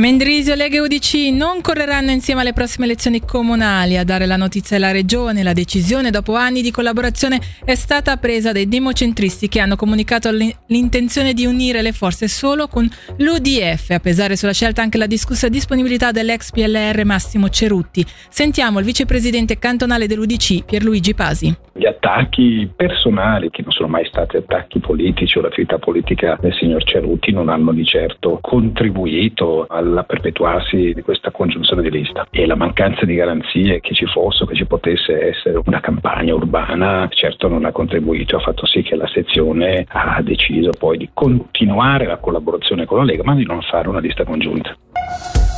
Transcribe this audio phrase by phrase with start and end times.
[0.00, 3.98] Mendrisio, Lega e UDC non correranno insieme alle prossime elezioni comunali.
[3.98, 8.50] A dare la notizia alla Regione, la decisione dopo anni di collaborazione è stata presa
[8.50, 12.88] dai democentristi che hanno comunicato l'intenzione di unire le forze solo con
[13.18, 13.90] l'UDF.
[13.90, 18.02] A pesare sulla scelta anche la discussa disponibilità dell'ex PLR Massimo Cerutti.
[18.30, 21.54] Sentiamo il vicepresidente cantonale dell'UDC Pierluigi Pasi.
[21.74, 26.84] Gli attacchi personali, che non sono mai stati attacchi politici o l'attività politica del signor
[26.84, 32.46] Cerutti, non hanno di certo contribuito al al perpetuarsi di questa congiunzione di lista e
[32.46, 37.48] la mancanza di garanzie che ci fosse, che ci potesse essere una campagna urbana, certo
[37.48, 42.18] non ha contribuito, ha fatto sì che la sezione ha deciso poi di continuare la
[42.18, 44.76] collaborazione con la Lega, ma di non fare una lista congiunta.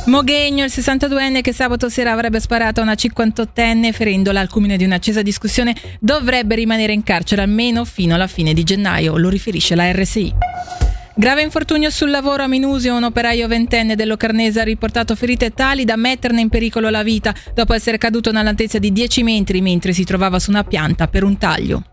[0.05, 4.83] Moghegno, il 62enne che sabato sera avrebbe sparato a una 58enne ferendola al culmine di
[4.83, 9.89] un'accesa discussione, dovrebbe rimanere in carcere almeno fino alla fine di gennaio, lo riferisce la
[9.91, 10.82] RSI.
[11.15, 15.95] Grave infortunio sul lavoro a Minusio, un operaio ventenne dell'Ocarnese ha riportato ferite tali da
[15.95, 20.39] metterne in pericolo la vita dopo essere caduto all'altezza di 10 metri mentre si trovava
[20.39, 21.83] su una pianta per un taglio.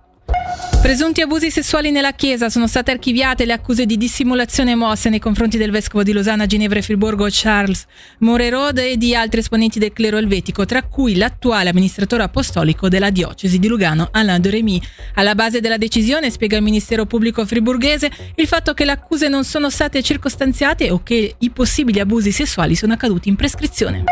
[0.80, 5.58] Presunti abusi sessuali nella Chiesa sono state archiviate le accuse di dissimulazione mosse nei confronti
[5.58, 7.84] del vescovo di Losanna, Ginevra e Friburgo Charles
[8.20, 13.58] Morerod e di altri esponenti del clero elvetico, tra cui l'attuale amministratore apostolico della diocesi
[13.58, 14.80] di Lugano, Alain de Remy.
[15.16, 19.44] Alla base della decisione, spiega il Ministero Pubblico friburghese, il fatto che le accuse non
[19.44, 24.04] sono state circostanziate o che i possibili abusi sessuali sono accaduti in prescrizione.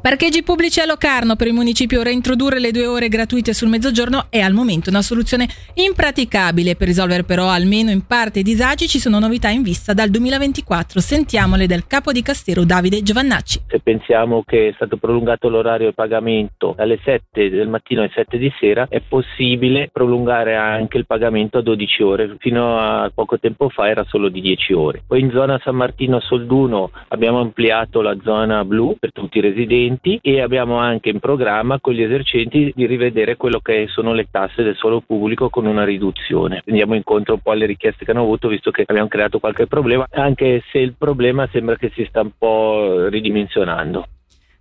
[0.00, 4.40] Parcheggi pubblici a Locarno per il municipio reintrodurre le due ore gratuite sul mezzogiorno è
[4.40, 6.74] al momento una soluzione impraticabile.
[6.74, 11.00] Per risolvere però almeno in parte i disagi ci sono novità in vista dal 2024.
[11.00, 13.60] Sentiamole del capo di Castero Davide Giovannacci.
[13.66, 18.38] Se pensiamo che è stato prolungato l'orario di pagamento dalle 7 del mattino alle 7
[18.38, 22.36] di sera, è possibile prolungare anche il pagamento a 12 ore.
[22.38, 25.02] Fino a poco tempo fa era solo di 10 ore.
[25.06, 29.88] Poi in zona San Martino Solduno abbiamo ampliato la zona blu per tutti i residenti
[29.90, 34.28] esercenti e abbiamo anche in programma con gli esercenti di rivedere quello che sono le
[34.30, 36.62] tasse del suolo pubblico con una riduzione.
[36.66, 40.06] Andiamo incontro un po' alle richieste che hanno avuto visto che abbiamo creato qualche problema,
[40.10, 44.06] anche se il problema sembra che si sta un po' ridimensionando.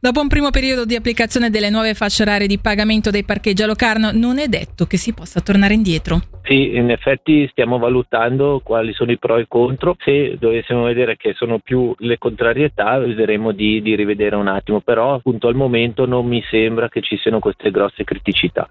[0.02, 3.66] Dopo un primo periodo di applicazione delle nuove fasce orarie di pagamento dei parcheggi a
[3.66, 6.22] Locarno, non è detto che si possa tornare indietro.
[6.44, 9.98] Sì, in effetti stiamo valutando quali sono i pro e i contro.
[10.00, 15.16] Se dovessimo vedere che sono più le contrarietà, vedremo di, di rivedere un attimo, però
[15.16, 18.70] appunto al momento non mi sembra che ci siano queste grosse criticità.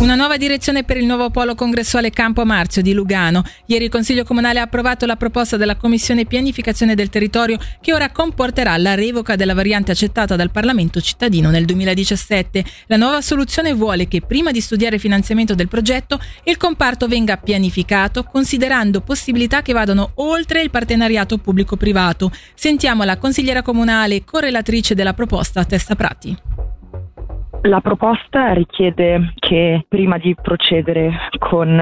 [0.00, 3.42] Una nuova direzione per il nuovo polo congressuale Campo Marzio di Lugano.
[3.66, 8.12] Ieri il Consiglio Comunale ha approvato la proposta della Commissione Pianificazione del Territorio che ora
[8.12, 10.59] comporterà la revoca della variante accettata dal Parlamento
[11.00, 12.64] cittadino nel 2017.
[12.86, 17.36] La nuova soluzione vuole che prima di studiare il finanziamento del progetto il comparto venga
[17.36, 22.30] pianificato considerando possibilità che vadano oltre il partenariato pubblico-privato.
[22.54, 26.36] Sentiamo la consigliera comunale e correlatrice della proposta Testa Prati.
[27.62, 31.78] La proposta richiede che prima di procedere con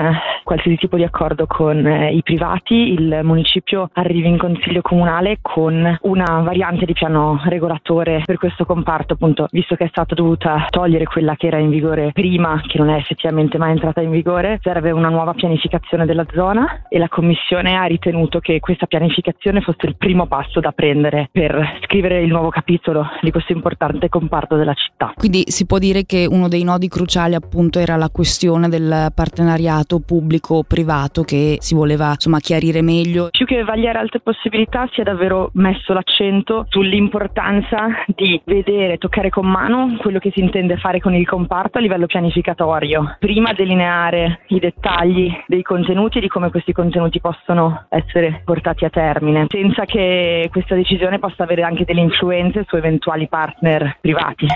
[0.49, 5.99] qualsiasi tipo di accordo con eh, i privati il municipio arrivi in consiglio comunale con
[6.01, 11.05] una variante di piano regolatore per questo comparto, appunto, visto che è stata dovuta togliere
[11.05, 14.91] quella che era in vigore prima, che non è effettivamente mai entrata in vigore, serve
[14.91, 19.97] una nuova pianificazione della zona e la Commissione ha ritenuto che questa pianificazione fosse il
[19.99, 25.13] primo passo da prendere per scrivere il nuovo capitolo di questo importante comparto della città.
[25.15, 29.97] Quindi si può dire che uno dei nodi cruciali appunto era la questione del partenariato
[30.38, 33.28] pubblico-privato che si voleva insomma chiarire meglio.
[33.31, 39.47] Più che vagliare altre possibilità si è davvero messo l'accento sull'importanza di vedere, toccare con
[39.47, 44.59] mano quello che si intende fare con il comparto a livello pianificatorio, prima delineare i
[44.59, 50.49] dettagli dei contenuti e di come questi contenuti possono essere portati a termine, senza che
[50.50, 54.47] questa decisione possa avere anche delle influenze su eventuali partner privati.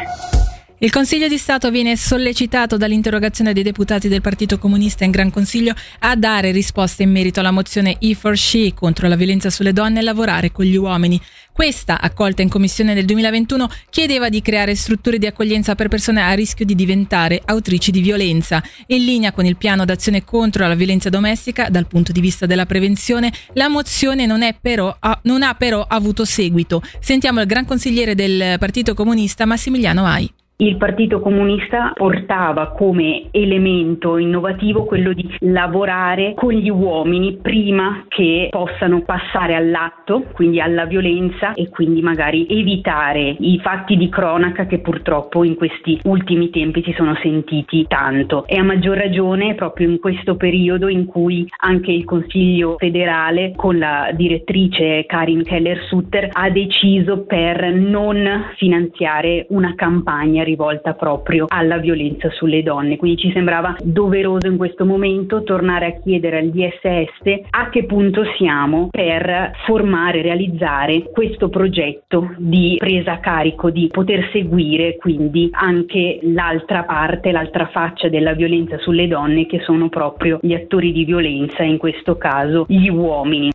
[0.83, 5.75] Il Consiglio di Stato viene sollecitato dall'interrogazione dei deputati del Partito Comunista in Gran Consiglio
[6.01, 10.01] a dare risposte in merito alla mozione E for She contro la violenza sulle donne
[10.01, 11.21] e lavorare con gli uomini.
[11.53, 16.33] Questa, accolta in commissione nel 2021, chiedeva di creare strutture di accoglienza per persone a
[16.33, 18.61] rischio di diventare autrici di violenza.
[18.87, 22.67] In linea con il piano d'azione contro la violenza domestica, dal punto di vista della
[22.67, 24.93] prevenzione, la mozione non, però,
[25.23, 26.83] non ha però avuto seguito.
[26.99, 30.29] Sentiamo il gran consigliere del Partito Comunista Massimiliano Ai
[30.63, 38.47] il Partito Comunista portava come elemento innovativo quello di lavorare con gli uomini prima che
[38.49, 44.79] possano passare all'atto, quindi alla violenza e quindi magari evitare i fatti di cronaca che
[44.79, 48.47] purtroppo in questi ultimi tempi si sono sentiti tanto.
[48.47, 53.79] E a maggior ragione proprio in questo periodo in cui anche il Consiglio federale con
[53.79, 62.31] la direttrice Karin Keller-Sutter ha deciso per non finanziare una campagna rivolta proprio alla violenza
[62.31, 62.97] sulle donne.
[62.97, 68.23] Quindi ci sembrava doveroso in questo momento tornare a chiedere al DSS a che punto
[68.37, 76.19] siamo per formare, realizzare questo progetto di presa a carico, di poter seguire quindi anche
[76.23, 81.63] l'altra parte, l'altra faccia della violenza sulle donne che sono proprio gli attori di violenza,
[81.63, 83.52] in questo caso gli uomini.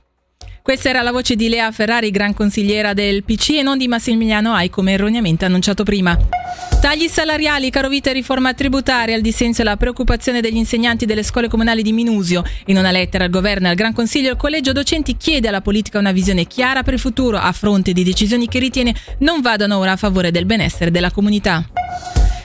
[0.68, 4.52] Questa era la voce di Lea Ferrari, gran consigliera del PC e non di Massimiliano
[4.52, 6.20] Ai, come erroneamente annunciato prima.
[6.82, 11.48] Tagli salariali, carovita e riforma tributaria, al dissenso e la preoccupazione degli insegnanti delle scuole
[11.48, 12.44] comunali di Minusio.
[12.66, 16.00] In una lettera al governo e al Gran Consiglio, il collegio docenti chiede alla politica
[16.00, 19.94] una visione chiara per il futuro a fronte di decisioni che ritiene non vadano ora
[19.94, 21.66] a favore del benessere della comunità.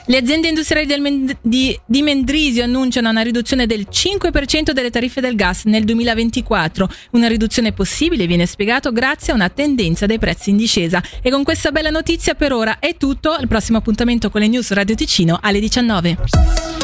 [0.05, 5.35] Le aziende industriali Mend- di, di, Mendrisio annunciano una riduzione del 5% delle tariffe del
[5.35, 6.89] gas nel 2024.
[7.11, 11.01] Una riduzione possibile viene spiegato grazie a una tendenza dei prezzi in discesa.
[11.21, 13.31] E con questa bella notizia per ora è tutto.
[13.31, 16.82] Al prossimo appuntamento con le news Radio Ticino alle 19.